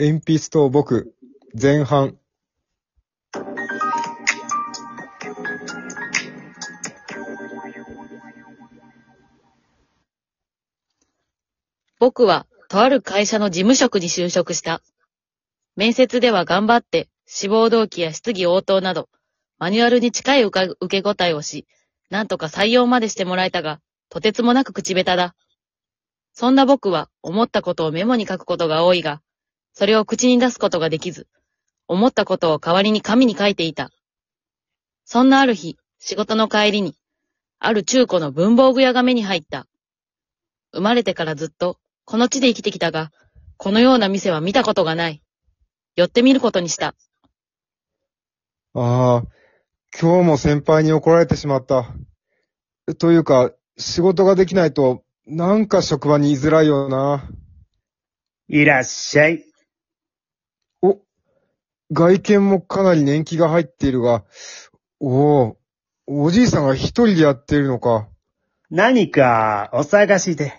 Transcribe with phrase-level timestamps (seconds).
[0.00, 1.12] 鉛筆と僕、
[1.60, 2.16] 前半。
[11.98, 14.82] 僕は、とある会社の事務職に就職した。
[15.74, 19.08] 面接では頑張って、志望動機や質疑応答など、
[19.58, 21.66] マニュアルに近い受け答えをし、
[22.08, 23.80] なんとか採用までしてもらえたが、
[24.10, 25.34] とてつもなく口下手だ。
[26.34, 29.22] そんな僕は、思ったことをメモに書くことが多いが、
[29.72, 31.26] それを口に出すことができず、
[31.86, 33.90] 思ったことを代わりに紙に書いていた。
[35.04, 36.94] そんなある日、仕事の帰りに、
[37.58, 39.66] ある中古の文房具屋が目に入った。
[40.72, 43.10] 生まれてからずっと、この地で生きてきたが、
[43.56, 45.22] このような店は見たことがない。
[45.96, 46.94] 寄ってみることにした。
[48.74, 49.22] ああ、
[49.98, 51.92] 今日も先輩に怒られてしまった。
[52.98, 57.28] というか、仕事ができないと、なんか職場に居づらいよな。
[58.48, 59.47] いらっしゃい。
[61.90, 64.24] お、外見もかなり年季が入っているが、
[65.00, 65.56] おお、
[66.06, 68.08] おじいさんが一人でやっているのか。
[68.70, 70.52] 何かお探しで。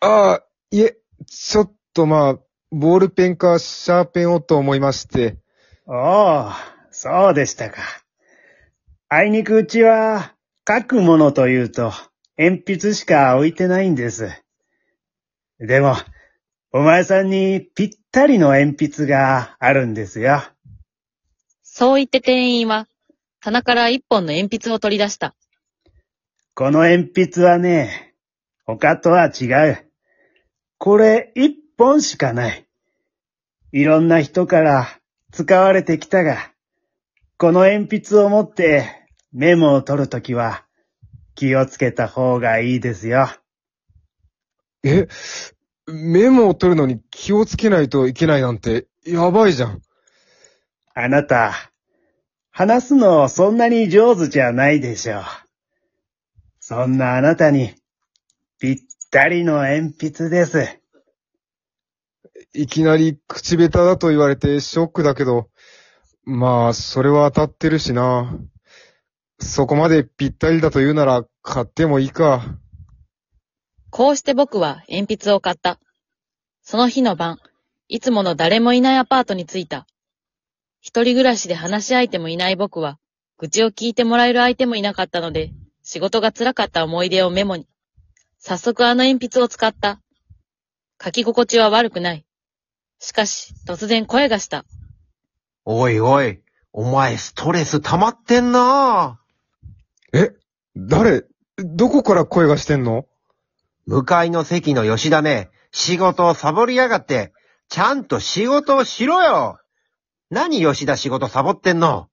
[0.00, 0.96] ああ、いえ、
[1.26, 2.38] ちょっとまあ、
[2.70, 5.36] ボールペンかシャーペンをと思いまして。
[5.86, 6.50] おお、
[6.90, 7.82] そうでしたか。
[9.08, 10.34] あいにくうちは、
[10.66, 11.92] 書くものというと、
[12.36, 14.30] 鉛筆しか置いてないんです。
[15.60, 15.94] でも、
[16.76, 20.42] お前さんにぴったりの鉛筆があるんですよ。
[21.62, 22.88] そう言って店員は、
[23.40, 25.36] 棚から一本の鉛筆を取り出した。
[26.56, 28.16] この鉛筆はね、
[28.66, 29.88] 他とは違う。
[30.78, 32.66] これ一本しかない。
[33.70, 34.88] いろんな人から
[35.30, 36.50] 使われてきたが、
[37.38, 40.64] この鉛筆を持ってメモを取るときは
[41.36, 43.28] 気をつけた方がいいですよ。
[44.82, 45.06] え、
[45.86, 49.82] メモを取るのに気をつけないといけないなんて、やばいじゃん。
[50.94, 51.52] あなた、
[52.50, 55.22] 話すのそんなに上手じゃないでしょう。
[56.60, 57.74] そんなあなたに
[58.58, 58.76] ぴっ
[59.10, 60.80] たりの鉛筆です。
[62.54, 65.50] いきなり口下手だと言われてショックだけど、
[66.24, 68.38] まあ、それは当たってるしな。
[69.40, 72.56] そこまでぴったりだと言うなら買ってもいいか。
[73.96, 75.78] こうして僕は鉛筆を買った。
[76.62, 77.38] その日の晩、
[77.86, 79.86] いつもの誰もいないアパートに着いた。
[80.80, 82.98] 一人暮らしで話し相手もいない僕は、
[83.38, 85.52] 愚痴を聞いてもらえる相手もいなかったので、
[85.84, 87.68] 仕事が辛かった思い出をメモに。
[88.40, 90.00] 早速あの鉛筆を使った。
[91.00, 92.26] 書き心地は悪くない。
[92.98, 94.64] しかし、突然声がした。
[95.64, 96.40] おいおい、
[96.72, 99.20] お前ストレス溜まってんな
[100.12, 100.32] え、
[100.76, 101.26] 誰
[101.58, 103.06] どこから声がしてんの？
[103.86, 107.32] 向かいの席の吉田ね、仕事をサボりやがって、
[107.68, 109.58] ちゃんと仕事をしろよ
[110.30, 112.08] 何吉田仕事サボってんの？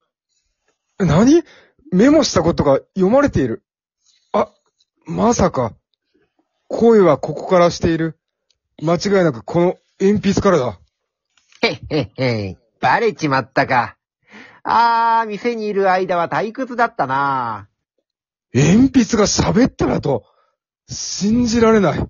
[1.00, 1.44] 何？
[1.92, 3.64] メモしたことが読まれている。
[4.34, 4.50] あ、
[5.06, 5.74] まさか。
[6.68, 8.18] 声はここからしている。
[8.82, 10.80] 間違いなくこの鉛筆からだ。
[11.62, 13.98] へっへっへ、バレちまったか。
[14.64, 17.68] あー、店にいる間は退屈だったな
[18.54, 20.26] 鉛筆が喋ったらと。
[20.90, 22.08] 信じられない。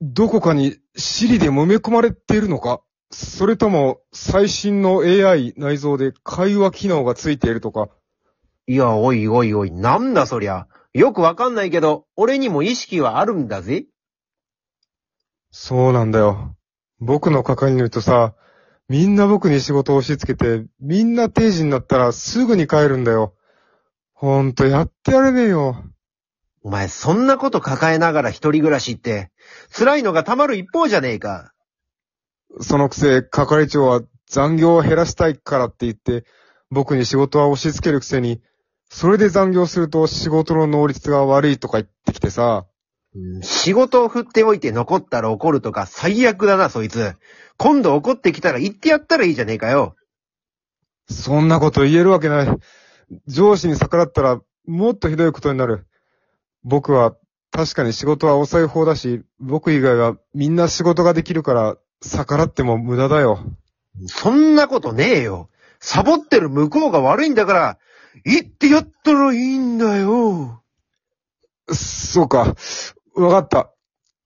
[0.00, 7.88] どこかに尻で揉め込まれているのかそれとも最新の AI 内蔵で会話機能がついているとか
[8.68, 10.66] いや、おいおいおい、なんだそりゃ。
[10.92, 13.86] よくわかんないけど、俺にも意識はあるんだぜ。
[15.52, 16.56] そうなんだよ。
[16.98, 18.34] 僕の係にいるとさ、
[18.88, 23.34] みんな僕に仕事を押し付けて、みんな定時になったらすぐに帰るんだよ。
[24.14, 25.84] ほんとやってやれねえよ。
[26.66, 29.30] お前、そんなこと抱えながら一人暮らしって、
[29.70, 31.52] 辛いのがたまる一方じゃねえか。
[32.60, 36.24] そのくせ、係長は残業を減らしたいからって言って、
[36.72, 38.42] 僕に仕事は押し付けるくせに、
[38.90, 42.66] それで残業すると仕事の能率が悪いとか言ってきてさ、
[43.14, 47.14] うん仕事を振っておいて残ったら怒るとか最悪だな、そいつ。
[47.58, 49.94] 今度怒ってきたら言ってやったらいいじゃねえかよ。
[51.08, 52.48] そんなこと言えるわけない。
[53.28, 55.86] 上司に逆らったら、もっとひどいことになる。
[56.66, 57.14] 僕は、
[57.52, 63.38] 確かに仕事は遅い方だし、僕以外はみんな仕事ができるから、逆らっても無駄だよ。
[64.06, 65.48] そんなことねえよ。
[65.78, 67.78] サボってる向こうが悪いんだから、
[68.24, 70.60] 言ってやったらいいんだよ。
[71.72, 72.56] そうか。
[73.14, 73.70] わかった。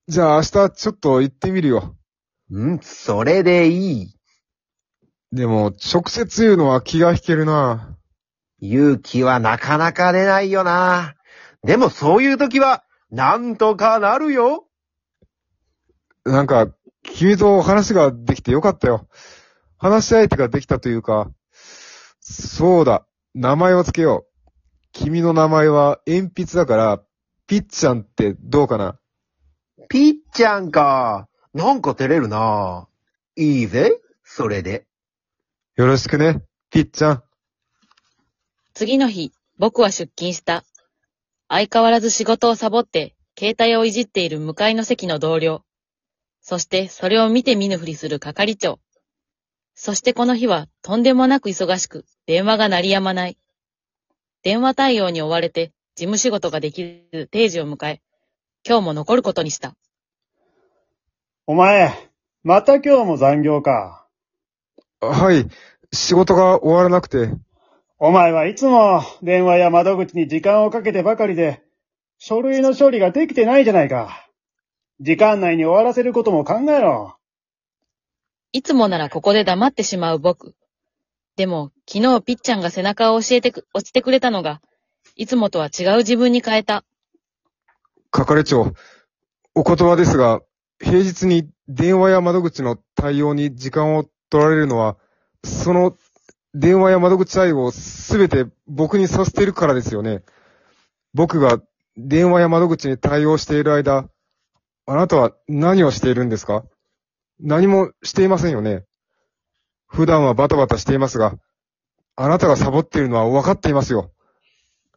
[0.07, 1.95] じゃあ明日ちょっと行ってみるよ。
[2.51, 4.15] んそれでいい。
[5.31, 7.95] でも、直接言うのは気が引けるな。
[8.59, 11.15] 勇気はなかなか出ないよな。
[11.63, 14.67] でもそういう時は、なんとかなるよ。
[16.25, 16.67] なんか、
[17.03, 19.07] 君と話ができてよかったよ。
[19.77, 21.31] 話し相手ができたというか、
[22.19, 24.49] そうだ、名前をつけよう。
[24.91, 27.01] 君の名前は鉛筆だから、
[27.47, 28.99] ピッちゃんってどうかな？
[29.89, 31.27] ピッちゃんか。
[31.53, 32.87] なんか照れるな。
[33.35, 34.85] いいぜ、それで。
[35.75, 37.23] よろしくね、ピッちゃん。
[38.73, 40.63] 次の日、僕は出勤した。
[41.53, 45.65] 相変わらず仕事をサボって、携帯をいじっている向かいの席の同僚。
[46.39, 48.79] そして、それを見て見ぬふりする係長。
[49.75, 53.37] そしてこの日は、とんでもなく忙しく、電話が鳴りやまない。
[54.43, 58.01] 電話対応に追われて、事務仕事ができる定時を迎え、
[58.65, 59.75] 今日も残ることにした。
[61.47, 62.11] お前、
[62.43, 64.07] また今日も残業か。
[65.01, 65.49] はい、
[65.91, 67.29] 仕事が終わらなくて、
[68.03, 71.61] お前はいつも電話や窓口に時間をかけてばかりで、
[72.17, 74.27] 書類の処理ができてないじゃないか。
[74.99, 77.15] 時間内に終わらせることも考えろ。
[78.53, 80.55] いつもならここで黙ってしまう僕。
[81.35, 84.63] でも、昨日ピッちゃんが背中を教えてく、押してくれたのが、
[85.15, 86.83] いつもとは違う自分に変えた。
[88.09, 88.73] 係長、
[89.53, 90.41] お言葉ですが、
[90.79, 94.97] 平日に電話や窓口の対応に時間を取られるのは、
[95.43, 95.95] その
[96.53, 100.23] 電話や窓口対応をすべて僕にさせているからですよね。
[101.13, 101.61] 僕が
[101.97, 104.09] 電話や窓口に対応している間、
[104.85, 106.65] あなたは何をしているんですか？
[107.39, 108.85] 何もしていませんよね。
[109.87, 111.35] 普段はバタバタしていますが、
[112.15, 114.11] あなたがサボっているのは分かっていますよ。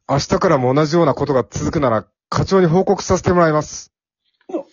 [0.09, 3.93] 明日からも同じようなことが続くなら、課長に報告させてもらいます。
[4.49, 4.65] な、な、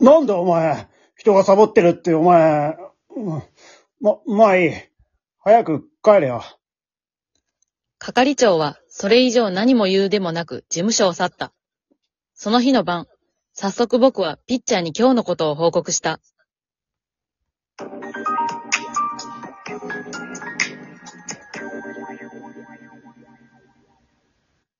[0.00, 0.88] な、なんだお前。
[1.16, 2.76] 人がサボってるってお前。
[4.00, 4.72] ま、まあいい。
[5.48, 6.42] 早く帰れよ。
[8.00, 11.52] 係長は、それ以上何も言うでもなく、事務所を去った。
[12.34, 13.06] その日の晩、
[13.52, 16.18] 早速僕はピッチャーに今日のことを報告した。